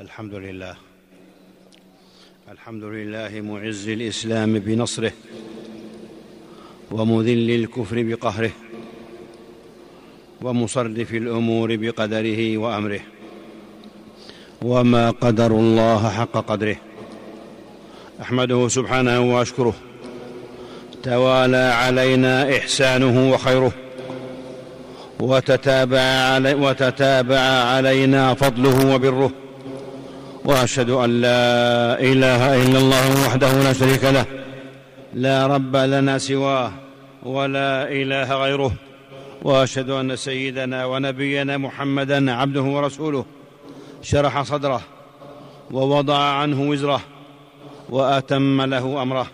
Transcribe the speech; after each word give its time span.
الحمد 0.00 0.34
لله. 0.34 0.74
الحمد 2.52 2.84
لله 2.84 3.40
معز 3.40 3.88
الإسلام 3.88 4.58
بنصره 4.58 5.12
ومذل 6.90 7.50
الكفر 7.50 8.02
بقهره 8.02 8.50
ومصرف 10.42 11.14
الأمور 11.14 11.76
بقدره 11.76 12.58
وأمره 12.58 13.00
وما 14.62 15.10
قدر 15.10 15.50
الله 15.50 16.08
حق 16.08 16.36
قدره. 16.50 16.76
أحمده 18.20 18.68
سبحانه 18.68 19.34
وأشكره. 19.34 19.74
توالى 21.02 21.72
علينا 21.82 22.56
إحسانه 22.58 23.32
وخيره. 23.32 23.72
وتتابع, 25.20 26.00
علي 26.00 26.54
وتتابع 26.54 27.40
علينا 27.40 28.34
فضله 28.34 28.94
وبره. 28.94 29.45
وأشهد 30.46 30.90
أن 30.90 31.20
لا 31.20 32.00
إله 32.00 32.62
إلا 32.62 32.78
الله 32.78 33.26
وحده 33.26 33.52
لا 33.52 33.72
شريك 33.72 34.04
له. 34.04 34.26
لا 35.14 35.46
رب 35.46 35.76
لنا 35.76 36.18
سواه 36.18 36.72
ولا 37.22 37.92
إله 37.92 38.42
غيره. 38.42 38.72
وأشهد 39.42 39.90
أن 39.90 40.16
سيدنا 40.16 40.84
ونبينا 40.84 41.56
محمدا 41.56 42.32
عبده 42.32 42.62
ورسوله. 42.62 43.24
شرح 44.02 44.42
صدره 44.42 44.80
ووضع 45.70 46.18
عنه 46.18 46.70
وزره 46.70 47.00
وأتم 47.88 48.62
له 48.62 49.02
أمره. 49.02 49.26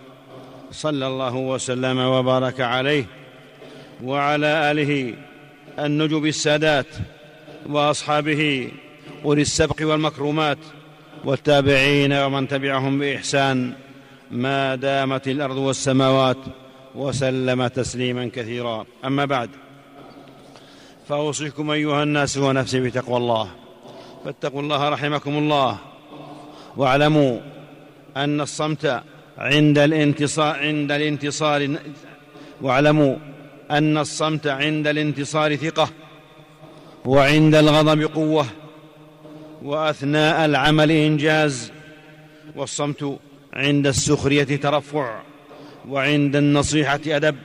صلى 0.71 1.07
الله 1.07 1.35
وسلم 1.35 1.99
وبارك 1.99 2.61
عليه. 2.61 3.05
وعلى 4.03 4.71
آله 4.71 5.13
النجب 5.79 6.25
السادات 6.25 6.87
وأصحابه 7.69 8.71
أولي 9.25 9.41
السبق 9.41 9.75
والمكرمات 9.81 10.57
والتابعين 11.23 12.13
ومن 12.13 12.47
تبعهم 12.47 12.99
بإحسان 12.99 13.73
ما 14.31 14.75
دامت 14.75 15.27
الأرض 15.27 15.57
والسماوات 15.57 16.37
وسلم 16.95 17.67
تسليما 17.67 18.29
كثيرا. 18.33 18.85
أما 19.05 19.25
بعد 19.25 19.49
فأوصيكم 21.07 21.71
أيها 21.71 22.03
الناس 22.03 22.37
ونفسي 22.37 22.79
بتقوى 22.79 23.17
الله. 23.17 23.49
فاتقوا 24.25 24.61
الله 24.61 24.89
رحمكم 24.89 25.37
الله 25.37 25.77
واعلموا 26.77 27.39
أن 28.17 28.41
الصمت 28.41 29.03
عند 29.37 29.77
الانتصار 29.77 30.55
عند 30.55 30.91
الانتصار 30.91 31.75
واعلموا 32.61 33.15
أن 33.71 33.97
الصمت 33.97 34.47
عند 34.47 34.87
الانتصار 34.87 35.55
ثقة 35.55 35.89
وعند 37.05 37.55
الغضب 37.55 38.01
قوة 38.01 38.45
وأثناء 39.63 40.45
العمل 40.45 40.91
إنجاز 40.91 41.71
والصمت 42.55 43.19
عند 43.53 43.87
السخرية 43.87 44.43
ترفع 44.43 45.21
وعند 45.89 46.35
النصيحة 46.35 46.99
أدب 47.07 47.35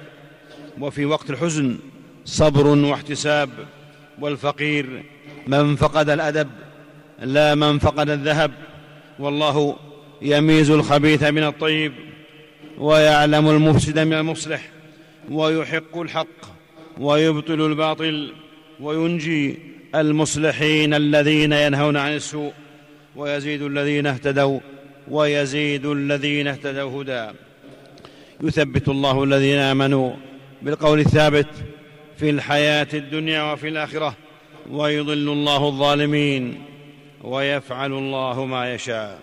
وفي 0.80 1.04
وقت 1.04 1.30
الحزن 1.30 1.78
صبر 2.24 2.66
واحتساب 2.66 3.50
والفقير 4.20 5.04
من 5.46 5.76
فقد 5.76 6.10
الأدب 6.10 6.48
لا 7.22 7.54
من 7.54 7.78
فقد 7.78 8.10
الذهب 8.10 8.52
والله 9.18 9.76
يميز 10.22 10.70
الخبيث 10.70 11.22
من 11.22 11.44
الطيب 11.44 11.92
ويعلم 12.78 13.50
المفسد 13.50 13.98
من 13.98 14.12
المصلح 14.12 14.68
ويحق 15.30 15.98
الحق 15.98 16.26
ويبطل 16.98 17.66
الباطل 17.66 18.32
وينجي 18.80 19.58
المصلحين 19.94 20.94
الذين 20.94 21.52
ينهون 21.52 21.96
عن 21.96 22.14
السوء 22.14 22.52
ويزيد 23.16 23.62
الذين 23.62 24.06
اهتدوا 24.06 24.60
ويزيد 25.08 25.86
الذين 25.86 26.46
اهتدوا 26.46 27.02
هدى. 27.02 27.30
يثبت 28.42 28.88
الله 28.88 29.24
الذين 29.24 29.58
آمنوا 29.58 30.12
بالقول 30.62 31.00
الثابت 31.00 31.48
في 32.16 32.30
الحياة 32.30 32.88
الدنيا 32.94 33.52
وفي 33.52 33.68
الآخرة 33.68 34.16
ويضل 34.70 35.28
الله 35.28 35.68
الظالمين 35.68 36.62
ويفعل 37.24 37.92
الله 37.92 38.44
ما 38.44 38.74
يشاء. 38.74 39.18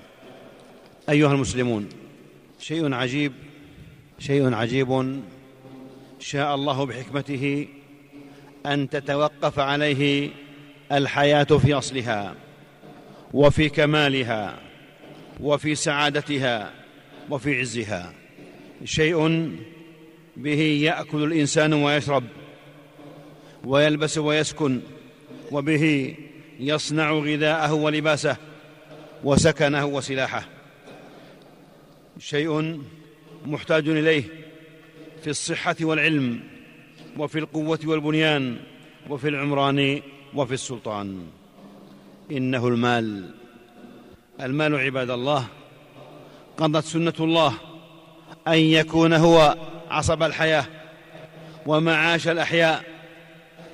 أيها 1.10 1.34
المسلمون 1.34 1.90
شيء 2.60 2.94
عجيب 2.94 3.32
شيء 4.20 4.54
عجيب 4.54 5.22
شاء 6.20 6.56
الله 6.56 6.86
بحكمته 6.86 7.68
أن 8.66 8.90
تتوقف 8.90 9.60
عليه 9.60 10.30
الحياة 10.98 11.44
في 11.44 11.74
أصلها 11.74 12.36
وفي 13.34 13.70
كمالها 13.70 14.60
وفي 15.40 15.76
سعادتها 15.76 16.72
وفي 17.30 17.60
عزها. 17.60 18.14
شيء 18.84 19.50
به 20.38 20.62
يأكل 20.62 21.24
الإنسان 21.24 21.74
ويشرب 21.74 22.24
ويلبس 23.64 24.18
ويسكن 24.18 24.82
وبه 25.52 26.16
يصنع 26.60 27.12
غذاءه 27.12 27.74
ولباسه 27.74 28.38
وسكنه 29.24 29.86
وسلاحه. 29.86 30.46
شيء 32.20 32.82
محتاج 33.46 33.90
إليه 33.90 34.24
في 35.24 35.30
الصحة 35.30 35.76
والعلم 35.82 36.40
وفي 37.18 37.40
القوة 37.40 37.80
والبنيان 37.86 38.58
وفي 39.10 39.30
العمران 39.30 40.02
وفي 40.36 40.54
السلطان. 40.54 41.28
إنه 42.32 42.68
المال. 42.68 43.30
المال 44.42 44.76
عباد 44.76 45.10
الله. 45.10 45.46
قضت 46.58 46.84
سنة 46.84 47.14
الله 47.20 47.54
أن 48.48 48.58
يكون 48.58 49.14
هو 49.14 49.56
عصب 49.90 50.24
الحياة 50.24 50.66
ومعاش 51.66 52.28
الأحياء. 52.28 52.84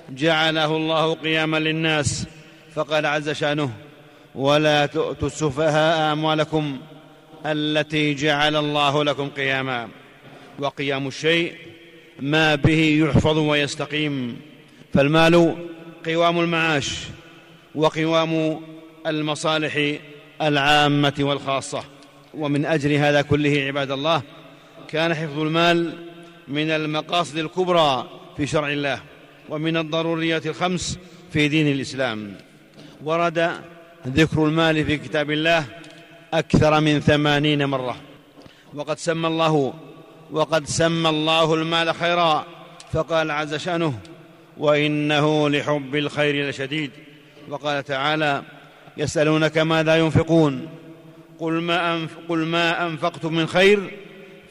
جعله 0.09 0.77
الله 0.77 1.13
قياما 1.13 1.57
للناس. 1.59 2.27
فقال 2.75 3.05
عز 3.05 3.29
شأنه 3.29 3.71
ولا 4.35 4.85
تؤتوا 4.85 5.27
السفهاء 5.27 6.13
أموالكم 6.13 6.77
التي 7.45 8.13
جعل 8.13 8.55
الله 8.55 9.03
لكم 9.03 9.29
قياما. 9.29 9.89
وقيام 10.59 11.07
الشيء 11.07 11.55
ما 12.19 12.55
به 12.55 13.07
يحفظ 13.07 13.37
ويستقيم. 13.37 14.41
فالمال 14.93 15.55
قوام 16.05 16.39
المعاش 16.39 16.99
وقوام 17.75 18.61
المصالح 19.07 19.99
العامة 20.41 21.13
والخاصة. 21.19 21.83
ومن 22.33 22.65
أجل 22.65 22.93
هذا 22.93 23.21
كله 23.21 23.63
عباد 23.67 23.91
الله 23.91 24.21
كان 24.87 25.13
حفظ 25.13 25.39
المال 25.39 25.93
من 26.47 26.69
المقاصد 26.69 27.37
الكبرى 27.37 28.09
في 28.37 28.47
شرع 28.47 28.69
الله 28.69 29.01
ومن 29.49 29.77
الضروريات 29.77 30.47
الخمس 30.47 30.99
في 31.33 31.47
دين 31.47 31.67
الإسلام. 31.67 32.35
ورد 33.03 33.51
ذكر 34.07 34.45
المال 34.45 34.85
في 34.85 34.97
كتاب 34.97 35.31
الله 35.31 35.65
أكثر 36.33 36.81
من 36.81 36.99
ثمانين 36.99 37.65
مرة. 37.65 37.95
وقد 38.73 38.99
سمى 38.99 39.27
الله 39.27 39.73
وقد 40.31 40.65
سمى 40.65 41.09
الله 41.09 41.53
المال 41.53 41.93
خيرا 41.93 42.45
فقال 42.93 43.31
عز 43.31 43.55
شأنه 43.55 43.99
وإنه 44.57 45.49
لحب 45.49 45.95
الخير 45.95 46.49
لشديد. 46.49 46.91
وقال 47.49 47.83
تعالى 47.83 48.43
يسألونك 48.97 49.57
ماذا 49.57 49.97
ينفقون؟ 49.97 50.67
قل 51.39 51.53
ما, 51.53 51.95
أنف 51.95 52.17
قل 52.29 52.37
ما 52.37 52.87
انفقتم 52.87 53.33
من 53.33 53.47
خير 53.47 53.79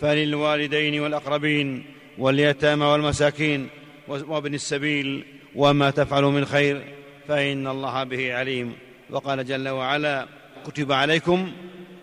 فللوالدين 0.01 1.01
والأقربين 1.01 1.85
واليتامى 2.19 2.85
والمساكين 2.85 3.69
وابن 4.09 4.55
السبيل 4.55 5.25
وما 5.55 5.91
تفعلوا 5.91 6.31
من 6.31 6.45
خير 6.45 6.83
فإن 7.29 7.67
الله 7.67 8.05
به 8.05 8.35
عليم. 8.35 8.73
وقال 9.11 9.45
جل 9.45 9.69
وعلا 9.69 10.27
كتب 10.67 10.93
عليكم 10.93 11.53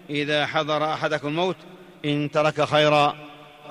إذا 0.09 0.45
حضر 0.45 0.93
أحدكم 0.93 1.27
الموت 1.27 1.55
إن 2.05 2.31
ترك 2.31 2.61
خيرا 2.61 3.15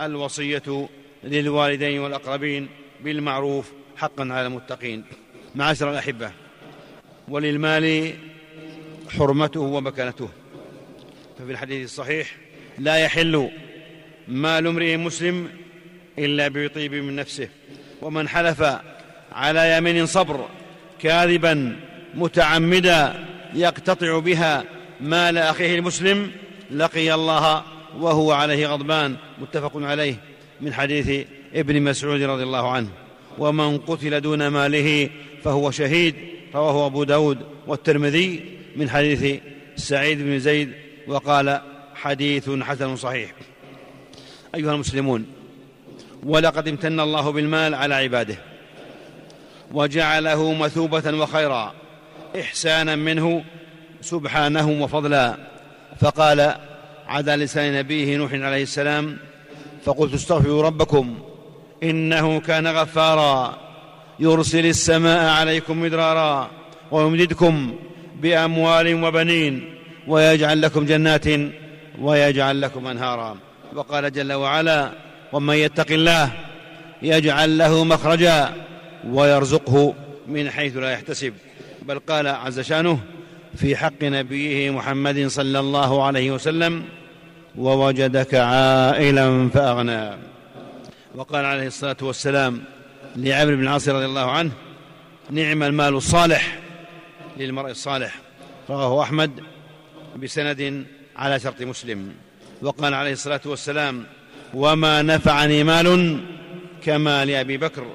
الوصية 0.00 0.88
للوالدين 1.24 1.98
والأقربين 1.98 2.68
بالمعروف 3.00 3.72
حقا 3.96 4.22
على 4.22 4.46
المتقين. 4.46 5.04
معاشر 5.54 5.90
الأحبة 5.90 6.30
وللمال 7.28 8.12
حرمته 9.18 9.60
ومكانته. 9.60 10.28
ففي 11.38 11.52
الحديث 11.52 11.84
الصحيح 11.84 12.36
لا 12.78 12.96
يحل 12.96 13.50
مال 14.28 14.66
امرئ 14.66 14.96
مسلم 14.96 15.48
إلا 16.18 16.48
بطيب 16.48 16.94
من 16.94 17.16
نفسه. 17.16 17.48
ومن 18.02 18.28
حلف 18.28 18.64
على 19.32 19.76
يمين 19.76 20.06
صبر 20.06 20.48
كاذبا 20.98 21.76
متعمدا 22.14 23.24
يقتطع 23.54 24.18
بها 24.18 24.64
مال 25.00 25.38
أخيه 25.38 25.78
المسلم 25.78 26.30
لقي 26.70 27.14
الله 27.14 27.64
وهو 27.98 28.32
عليه 28.32 28.66
غضبان. 28.66 29.16
متفق 29.40 29.72
عليه 29.74 30.14
من 30.60 30.74
حديث 30.74 31.26
ابن 31.54 31.82
مسعود 31.82 32.22
رضي 32.22 32.42
الله 32.42 32.72
عنه. 32.72 32.88
ومن 33.38 33.78
قتل 33.78 34.20
دون 34.20 34.48
ماله 34.48 35.10
فهو 35.44 35.70
شهيد 35.70 36.14
رواه 36.54 36.86
أبو 36.86 37.04
داود 37.04 37.38
والترمذي 37.66 38.44
من 38.76 38.90
حديث 38.90 39.40
سعيد 39.76 40.18
بن 40.18 40.38
زيد 40.38 40.72
وقال 41.08 41.60
حديث 41.94 42.50
حسن 42.50 42.96
صحيح. 42.96 43.34
أيها 44.54 44.74
المسلمون 44.74 45.26
ولقد 46.22 46.68
امتن 46.68 47.00
الله 47.00 47.30
بالمال 47.30 47.74
على 47.74 47.94
عباده 47.94 48.36
وجعله 49.72 50.54
مثوبة 50.54 51.18
وخيرا 51.18 51.74
إحسانا 52.40 52.96
منه 52.96 53.44
سبحانه 54.00 54.82
وفضلا. 54.82 55.36
فقال 56.00 56.54
على 57.06 57.36
لسان 57.36 57.78
نبيه 57.78 58.16
نوح 58.16 58.32
عليه 58.32 58.62
السلام 58.62 59.18
فقلت 59.84 60.14
استغفروا 60.14 60.62
ربكم 60.62 61.18
إنه 61.82 62.40
كان 62.40 62.66
غفارا. 62.66 63.58
يرسل 64.20 64.66
السماء 64.66 65.30
عليكم 65.30 65.82
مدرارا 65.82 66.50
ويمددكم 66.90 67.74
بأموال 68.20 69.04
وبنين 69.04 69.74
ويجعل 70.08 70.62
لكم 70.62 70.84
جنات 70.84 71.24
ويجعل 72.00 72.60
لكم 72.60 72.86
أنهارا. 72.86 73.36
وقال 73.74 74.12
جل 74.12 74.32
وعلا 74.32 74.90
ومن 75.32 75.54
يتق 75.54 75.92
الله 75.92 76.30
يجعل 77.02 77.58
له 77.58 77.84
مخرجا 77.84 78.54
ويرزقه 79.08 79.94
من 80.28 80.50
حيث 80.50 80.76
لا 80.76 80.92
يحتسب. 80.92 81.32
بل 81.82 81.98
قال 81.98 82.26
عز 82.26 82.60
شأنه 82.60 82.98
في 83.56 83.76
حق 83.76 84.02
نبيه 84.02 84.70
محمد 84.70 85.26
صلى 85.26 85.58
الله 85.58 86.04
عليه 86.04 86.30
وسلم 86.30 86.84
ووجدك 87.58 88.34
عائلا 88.34 89.48
فأغنى. 89.48 90.10
وقال 91.16 91.44
عليه 91.44 91.66
الصلاة 91.66 91.96
والسلام 92.02 92.64
لعمرو 93.16 93.56
بن 93.56 93.62
العاص 93.62 93.88
رضي 93.88 94.04
الله 94.04 94.30
عنه 94.30 94.50
نعم 95.30 95.62
المال 95.62 95.94
الصالح 95.94 96.58
للمرء 97.36 97.70
الصالح. 97.70 98.14
رواه 98.70 99.02
أحمد 99.02 99.30
بسند 100.16 100.84
على 101.16 101.40
شرط 101.40 101.62
مسلم. 101.62 102.12
وقال 102.62 102.94
عليه 102.94 103.12
الصلاة 103.12 103.40
والسلام 103.46 104.04
وما 104.54 105.02
نفعني 105.02 105.64
مال 105.64 106.20
كمال 106.84 107.30
أبي 107.30 107.56
بكر 107.56 107.86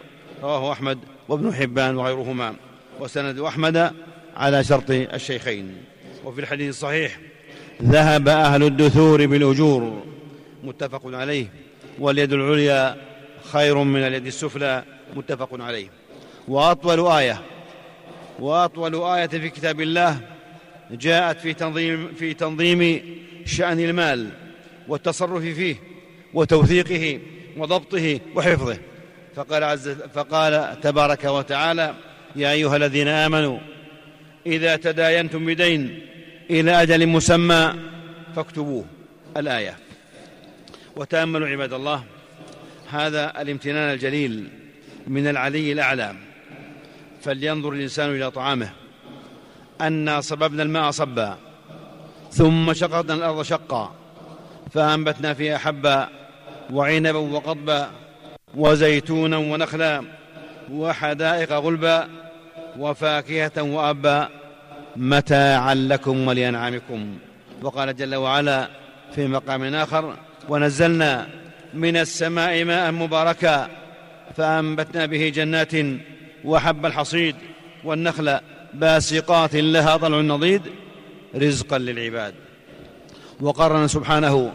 رواه 0.44 0.72
أحمد 0.72 1.00
وابن 1.30 1.54
حبان 1.54 1.96
وغيرهما. 1.98 2.56
وسند 3.00 3.40
أحمد 3.40 3.94
على 4.38 4.64
شرط 4.64 4.92
الشيخين. 4.92 5.78
وفي 6.26 6.42
الحديث 6.42 6.70
الصحيح 6.70 7.20
ذهب 7.84 8.28
أهل 8.28 8.64
الدثور 8.64 9.26
بالأجور 9.26 10.04
متفق 10.64 11.02
عليه. 11.06 11.48
واليد 12.00 12.34
العليا 12.34 13.11
خير 13.44 13.78
من 13.78 14.00
اليد 14.00 14.26
السفلى 14.26 14.84
متفق 15.16 15.50
عليه. 15.62 15.88
وأطول 16.48 17.08
آية 17.12 17.42
وأطول 18.40 18.96
آية 18.96 19.28
في 19.28 19.50
كتاب 19.50 19.82
الله 19.82 20.20
جاءت 20.92 21.40
في 21.40 21.54
تنظيم 21.54 22.14
في 22.14 22.34
تنظيم 22.34 23.02
شأن 23.46 23.80
المال 23.80 24.30
والتصرف 24.88 25.42
فيه 25.42 25.76
وتوثيقه 26.34 27.20
وضبطه 27.58 28.20
وحفظه. 28.36 28.78
فقال 29.36 29.64
عز 29.64 29.90
فقال 29.90 30.82
تبارك 30.82 31.24
وتعالى 31.24 31.96
يا 32.36 32.52
أيها 32.52 32.76
الذين 32.76 33.08
آمنوا 33.08 33.60
إذا 34.46 34.76
تداينتم 34.76 35.46
بدين 35.46 36.00
إلى 36.50 36.82
أجل 36.82 37.08
مسمى 37.08 37.74
فاكتبوه. 38.36 38.86
الآية. 39.38 39.78
وتأملوا 40.96 41.48
عباد 41.48 41.74
الله 41.74 42.04
هذا 42.92 43.42
الامتنان 43.42 43.94
الجليل 43.94 44.50
من 45.08 45.28
العلي 45.28 45.72
الأعلى. 45.72 46.16
فلينظر 47.22 47.74
الإنسان 47.74 48.10
إلى 48.10 48.32
طعامه. 48.32 48.70
أنا 49.82 50.22
صببنا 50.22 50.64
الماء 50.64 50.92
صبا 50.92 51.38
ثم 52.32 52.74
شققنا 52.74 53.14
الأرض 53.14 53.42
شقا 53.42 53.96
فأنبتنا 54.72 55.34
فيها 55.34 55.58
حبا 55.58 56.10
وعنبا 56.74 57.20
وقضبا 57.20 57.90
وزيتونا 58.56 59.38
ونخلا 59.38 60.04
وحدائق 60.72 61.52
غلبا 61.52 62.08
وفاكهة 62.80 63.62
وأبا 63.62 64.30
متاعا 64.96 65.76
لكم 65.76 66.28
ولأنعامكم. 66.28 67.18
وقال 67.62 67.96
جل 67.96 68.16
وعلا 68.16 68.70
في 69.16 69.28
مقام 69.28 69.76
آخر 69.76 70.16
ونزلنا 70.50 71.28
من 71.74 71.98
السماء 71.98 72.64
ماء 72.64 72.92
مباركا 72.92 73.70
فأنبتنا 74.38 75.06
به 75.06 75.30
جنات 75.30 75.72
وحب 76.46 76.86
الحصيد 76.86 77.36
والنخل 77.84 78.40
باسقات 78.74 79.56
لها 79.56 79.98
طلع 79.98 80.22
نضيد 80.22 80.62
رزقا 81.36 81.78
للعباد. 81.78 82.34
وقرن 83.42 83.88
سبحانه 83.88 84.52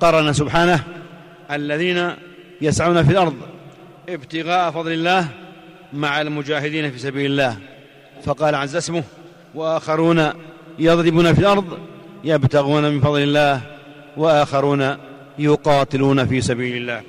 قرن 0.00 0.32
سبحانه 0.32 0.84
الذين 1.50 2.12
يسعون 2.60 3.02
في 3.02 3.10
الأرض 3.10 3.36
ابتغاء 4.08 4.70
فضل 4.70 4.92
الله 4.92 5.28
مع 5.92 6.20
المجاهدين 6.20 6.90
في 6.90 6.98
سبيل 6.98 7.30
الله. 7.30 7.56
فقال 8.24 8.54
عز 8.54 8.76
اسمه 8.76 9.04
وآخرون 9.54 10.32
يضربون 10.78 11.34
في 11.34 11.40
الأرض 11.40 11.78
يبتغون 12.24 12.84
من 12.84 13.00
فضل 13.00 13.22
الله 13.22 13.60
وآخرون 14.16 14.96
يقاتلون 15.38 16.26
في 16.26 16.40
سبيل 16.40 16.76
الله. 16.76 17.02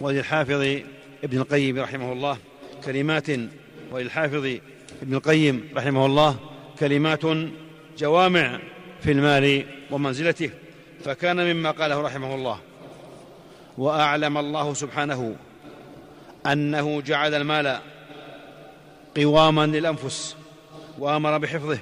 وللحافظ 0.00 0.78
ابن 1.24 1.38
القيم 1.38 1.78
رحمه 1.78 2.12
الله 2.12 2.38
كلمات 2.84 3.26
وللحافظ 3.92 4.44
ابن 5.02 5.14
القيم 5.14 5.68
رحمه 5.76 6.06
الله 6.06 6.36
كلمات 6.78 7.22
جوامع 7.98 8.58
في 9.00 9.12
المال 9.12 9.64
ومنزلته. 9.90 10.50
فكان 11.04 11.54
مما 11.54 11.70
قاله 11.70 12.00
رحمه 12.00 12.34
الله 12.34 12.58
وأعلم 13.78 14.38
الله 14.38 14.74
سبحانه 14.74 15.36
أنه 16.46 17.00
جعل 17.00 17.34
المال 17.34 17.78
قواما 19.16 19.66
للأنفس 19.66 20.36
وأمر 20.98 21.38
بحفظه 21.38 21.78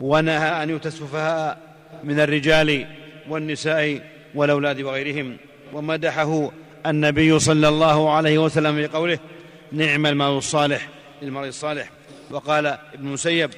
ونهى 0.00 0.62
أن 0.62 0.70
يؤتى 0.70 0.88
السفهاء 0.88 1.76
من 2.04 2.20
الرجال 2.20 2.86
والنساء 3.28 4.11
والأولاد 4.34 4.80
وغيرهم 4.80 5.36
ومدحه 5.72 6.50
النبي 6.86 7.38
صلى 7.38 7.68
الله 7.68 8.12
عليه 8.12 8.38
وسلم 8.38 8.74
في 8.74 8.86
قوله 8.86 9.18
نعم 9.72 10.06
المال 10.06 10.38
الصالح 10.38 10.88
للمرء 11.22 11.48
الصالح 11.48 11.90
وقال 12.30 12.66
ابن 12.66 13.06
المسيب 13.06 13.50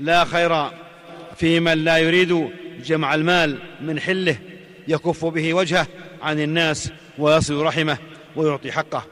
لا 0.00 0.24
خير 0.24 0.70
في 1.36 1.60
من 1.60 1.84
لا 1.84 1.98
يريد 1.98 2.48
جمع 2.84 3.14
المال 3.14 3.58
من 3.80 4.00
حله 4.00 4.36
يكف 4.88 5.24
به 5.24 5.54
وجهه 5.54 5.86
عن 6.22 6.40
الناس 6.40 6.90
ويصل 7.18 7.62
رحمه 7.62 7.98
ويعطي 8.36 8.72
حقه 8.72 9.06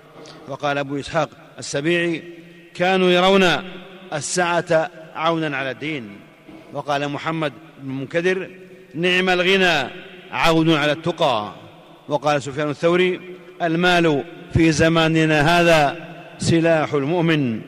وقال 0.49 0.79
أبو 0.79 1.01
إسحاق 1.01 1.31
السبيعي 1.59 2.23
كانوا 2.75 3.11
يرون 3.11 3.63
السعه 4.13 4.91
عونا 5.15 5.57
على 5.57 5.71
الدين 5.71 6.17
وقال 6.73 7.09
محمد 7.09 7.53
بن 7.83 7.93
منكدر 7.93 8.51
نعم 8.95 9.29
الغنى 9.29 9.91
عون 10.31 10.71
على 10.75 10.93
التقى. 10.93 11.53
وقال 12.09 12.43
سفيان 12.43 12.71
الثوري 12.71 13.21
المال 13.63 14.25
في 14.55 14.73
زماننا 14.73 15.61
هذا 15.61 16.07
سلاح 16.39 16.93
المؤمن. 16.95 17.61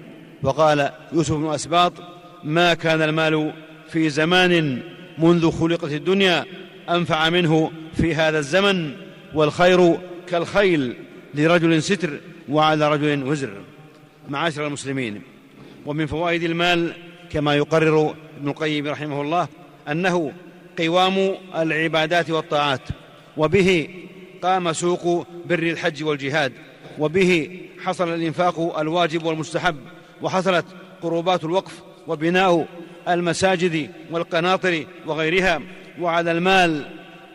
وقال 0.42 0.90
يوسف 1.12 1.34
بن 1.34 1.46
أسباط 1.46 1.92
ما 2.44 2.74
كان 2.74 3.02
المال 3.02 3.52
في 3.88 4.10
زمان 4.10 4.82
منذ 5.18 5.50
خلقت 5.50 5.92
الدنيا 5.92 6.44
أنفع 6.90 7.30
منه 7.30 7.72
في 7.94 8.14
هذا 8.14 8.38
الزمن 8.38 8.92
والخير 9.34 9.98
كالخيل 10.26 10.96
لرجل 11.34 11.82
ستر 11.82 12.20
وعلى 12.48 12.92
رجل 12.92 13.22
وزر. 13.22 13.50
معاشر 14.28 14.66
المسلمين 14.66 15.22
ومن 15.86 16.06
فوائد 16.06 16.42
المال 16.42 16.92
كما 17.30 17.54
يقرر 17.54 18.14
ابن 18.40 18.48
القيم 18.48 18.86
رحمه 18.86 19.22
الله 19.22 19.48
أنه 19.88 20.32
قوام 20.78 21.34
العبادات 21.56 22.30
والطاعات 22.30 22.80
وبه 23.36 23.88
قام 24.42 24.72
سوق 24.72 25.26
بر 25.46 25.58
الحج 25.58 26.04
والجهاد 26.04 26.52
وبه 26.98 27.60
حصل 27.84 28.14
الإنفاق 28.14 28.78
الواجب 28.78 29.24
والمستحب 29.24 29.76
وحصلت 30.22 30.64
قربات 31.02 31.44
الوقف 31.44 31.82
وبناء 32.06 32.66
المساجد 33.08 33.90
والقناطر 34.10 34.86
وغيرها 35.06 35.60
وعلى 36.00 36.32
المال 36.32 36.86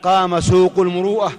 قام 0.04 0.40
سوق 0.40 0.80
المروءة 0.80 1.34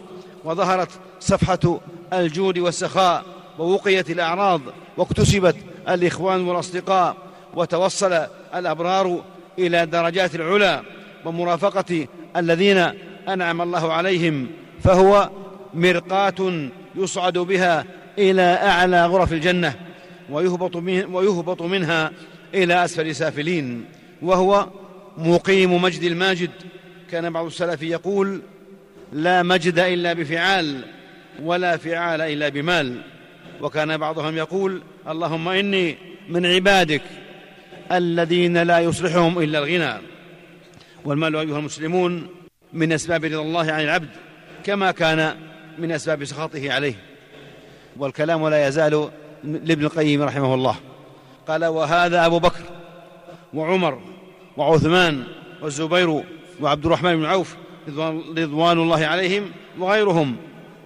وظهرت 0.44 0.88
صفحة 1.20 1.80
الجود 2.12 2.58
والسخاء 2.58 3.25
ووقيت 3.58 4.11
الأعراض 4.11 4.61
واكتسبت 4.96 5.56
الإخوان 5.88 6.49
والأصدقاء 6.49 7.16
وتوصل 7.54 8.26
الأبرار 8.54 9.23
إلى 9.58 9.87
درجات 9.87 10.34
العلا. 10.34 10.82
ومرافقة 11.25 12.07
الذين 12.37 12.90
أنعم 13.28 13.62
الله 13.62 13.93
عليهم 13.93 14.47
فهو 14.85 15.31
مرقاة 15.75 16.69
يصعد 16.97 17.38
بها 17.38 17.85
إلى 18.19 18.43
أعلى 18.43 19.07
غرف 19.07 19.33
الجنة 19.33 19.75
ويهبط, 20.31 20.76
ويهبط 21.12 21.62
منها 21.62 22.11
إلى 22.54 22.85
أسفل 22.85 23.14
سافلين 23.14 23.85
وهو 24.23 24.69
مقيم 25.19 25.83
مجد 25.83 26.02
الماجد. 26.02 26.50
كان 27.11 27.33
بعض 27.33 27.47
السلف 27.47 27.83
يقول 27.83 28.43
لا 29.12 29.43
مجد 29.43 29.78
إلا 29.78 30.12
بفعال 30.12 30.85
ولا 31.43 31.76
فعال 31.76 32.21
إلا 32.21 32.49
بمال. 32.49 33.00
وكان 33.61 33.97
بعضهم 33.97 34.37
يقول 34.37 34.83
اللهم 35.09 35.49
إني 35.49 35.97
من 36.28 36.47
عبادك 36.47 37.02
الذين 37.93 38.62
لا 38.62 38.81
يصلحهم 38.81 39.38
إلا 39.38 39.59
الغنى. 39.59 40.13
والمال 41.04 41.37
أيها 41.37 41.58
المسلمون 41.58 42.26
من 42.73 42.92
أسباب 42.92 43.25
رضا 43.25 43.42
الله 43.42 43.73
عن 43.73 43.84
العبد 43.84 44.08
كما 44.64 44.90
كان 44.90 45.37
من 45.78 45.92
أسباب 45.92 46.25
سخطه 46.25 46.73
عليه. 46.73 46.94
والكلام 47.96 48.49
لا 48.49 48.68
يزال 48.68 49.11
لابن 49.44 49.84
القيم 49.84 50.23
رحمه 50.23 50.54
الله. 50.54 50.76
قال 51.49 51.64
وهذا 51.64 52.26
أبو 52.26 52.38
بكر 52.38 52.62
وعمر 53.54 54.00
وعثمان 54.56 55.25
والزبير 55.62 56.23
وعبد 56.61 56.87
الرحمن 56.87 57.16
بن 57.16 57.25
عوف 57.25 57.56
رضوان 58.38 58.78
الله 58.78 59.06
عليهم 59.06 59.50
وغيرهم 59.78 60.37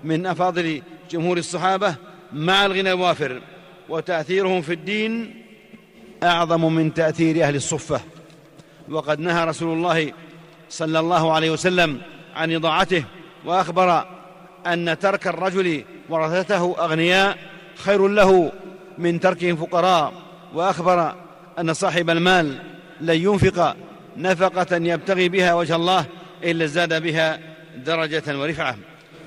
من 0.04 0.26
أفاضل 0.26 0.82
جمهور 1.10 1.38
الصحابة 1.38 1.94
مع 2.32 2.66
الغنى 2.66 2.92
الوافر 2.92 3.40
وتأثيرهم 3.88 4.62
في 4.62 4.72
الدين 4.72 5.44
أعظم 6.22 6.74
من 6.74 6.94
تأثير 6.94 7.44
أهل 7.44 7.56
الصفة. 7.56 8.00
وقد 8.90 9.20
نهى 9.20 9.44
رسول 9.44 9.76
الله 9.76 10.12
صلى 10.70 10.98
الله 10.98 11.32
عليه 11.32 11.50
وسلم 11.50 12.00
عن 12.34 12.54
إضاعته 12.54 13.04
وأخبر 13.44 14.06
أن 14.66 14.98
ترك 14.98 15.26
الرجل 15.26 15.84
ورثته 16.08 16.76
أغنياء 16.78 17.38
خير 17.76 18.08
له 18.08 18.52
من 18.98 19.20
تركهم 19.20 19.56
فقراء 19.56 20.12
وأخبر 20.54 21.14
أن 21.58 21.74
صاحب 21.74 22.10
المال 22.10 22.58
لن 23.00 23.16
ينفق 23.16 23.76
نفقة 24.16 24.76
يبتغي 24.76 25.28
بها 25.28 25.54
وجه 25.54 25.76
الله 25.76 26.06
إلا 26.44 26.64
ازداد 26.64 27.02
بها 27.02 27.38
درجة 27.76 28.38
ورفعة. 28.38 28.76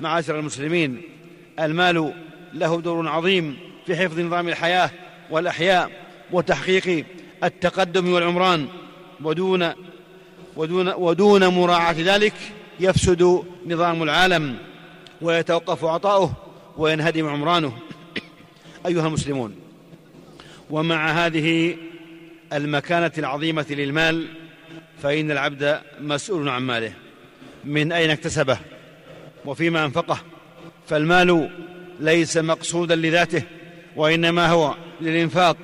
معاشر 0.00 0.38
المسلمين 0.38 1.02
المال 1.60 2.12
له 2.54 2.80
دور 2.80 3.08
عظيم 3.08 3.56
في 3.86 3.96
حفظ 3.96 4.20
نظام 4.20 4.48
الحياة 4.48 4.90
والأحياء 5.30 5.90
وتحقيق 6.32 7.04
التقدم 7.44 8.12
والعمران. 8.12 8.68
ودون 9.24 9.72
ودون 10.56 10.88
ودون 10.88 11.46
مراعاة 11.46 11.92
ذلك 11.98 12.34
يفسد 12.80 13.42
نظام 13.66 14.02
العالم 14.02 14.56
ويتوقف 15.20 15.84
عطاؤه 15.84 16.32
وينهدم 16.76 17.28
عمرانه. 17.28 17.72
أيها 18.86 19.06
المسلمون 19.06 19.54
ومع 20.70 21.10
هذه 21.10 21.76
المكانة 22.52 23.12
العظيمة 23.18 23.66
للمال 23.70 24.26
فإن 25.02 25.30
العبد 25.30 25.80
مسؤول 26.00 26.48
عن 26.48 26.62
ماله. 26.62 26.92
من 27.64 27.92
أين 27.92 28.10
اكتسبه؟ 28.10 28.58
وفيما 29.44 29.84
أنفقه. 29.84 30.18
فالمال 30.88 31.50
ليس 32.00 32.36
مقصودا 32.36 32.96
لذاته 32.96 33.42
وإنما 33.96 34.48
هو 34.48 34.74
للإنفاق 35.00 35.56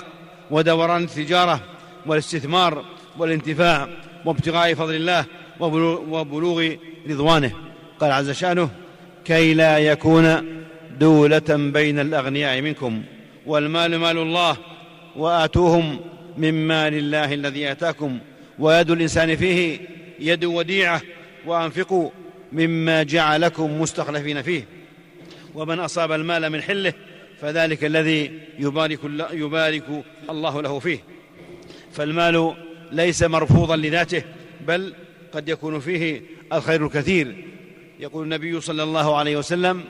ودوران 0.51 1.05
التجارة 1.05 1.61
والاستثمار 2.07 2.85
والانتفاع 3.19 3.89
وابتغاء 4.25 4.75
فضل 4.75 4.95
الله 4.95 5.25
وبلوغ 5.61 6.75
رضوانه. 7.09 7.53
قال 8.01 8.13
عز 8.13 8.31
شأنه 8.31 8.71
كي 9.25 9.55
لا 9.55 9.79
يكون 9.79 10.59
دولة 11.01 11.71
بين 11.73 11.99
الأغنياء 11.99 12.61
منكم 12.61 13.03
والمال 13.47 13.97
مال 13.97 14.19
الله 14.19 14.57
وآتوهم 15.17 16.01
من 16.39 16.67
مال 16.67 16.95
الله 16.95 17.35
الذي 17.35 17.71
آتاكم 17.71 18.19
ويد 18.59 18.91
الإنسان 18.91 19.37
فيه 19.37 19.81
يد 20.21 20.45
وديعة 20.45 21.03
وأنفقوا 21.47 22.11
مما 22.53 23.03
جعلكم 23.03 23.81
مستخلفين 23.81 24.43
فيه. 24.43 24.65
ومن 25.55 25.79
أصاب 25.79 26.13
المال 26.13 26.51
من 26.51 26.63
حله 26.63 26.93
فذلك 27.41 27.85
الذي 27.85 28.33
يبارك 29.33 29.89
الله 30.31 30.63
له 30.63 30.79
فيه. 30.79 30.99
فالمال 31.93 32.55
ليس 32.93 33.23
مرفوضا 33.23 33.77
لذاته 33.77 34.23
بل 34.67 34.95
قد 35.33 35.49
يكون 35.49 35.81
فيه 35.81 36.23
الخير 36.53 36.87
الكثير. 36.87 37.45
يقول 38.01 38.25
النبي 38.25 38.61
صلى 38.61 38.83
الله 38.83 39.17
عليه 39.17 39.37
وسلم 39.37 39.85